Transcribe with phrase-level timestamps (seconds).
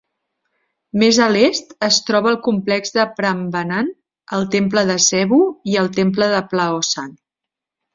[1.03, 3.93] Més a l'est es troba el complex de Prambanan,
[4.41, 5.43] el temple de Sewu
[5.75, 7.19] i el temple de Plaosan.